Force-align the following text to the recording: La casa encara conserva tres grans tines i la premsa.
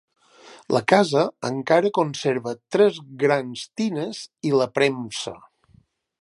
La 0.75 0.79
casa 0.91 1.25
encara 1.49 1.91
conserva 1.97 2.55
tres 2.77 2.97
grans 3.25 3.67
tines 3.83 4.23
i 4.51 4.55
la 4.63 4.69
premsa. 4.79 5.37